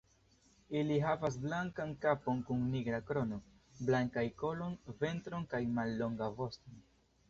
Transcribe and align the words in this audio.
Ili 0.79 0.95
havas 1.03 1.37
blankan 1.43 1.91
kapon 2.07 2.41
kun 2.49 2.65
nigra 2.71 3.03
krono, 3.11 3.41
blankajn 3.93 4.35
kolon, 4.45 4.77
ventron 5.07 5.51
kaj 5.57 5.65
mallongan 5.81 6.39
voston. 6.45 6.87